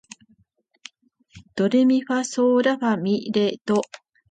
[1.55, 3.81] ドレミファソーラファ、ミ、レ、ドー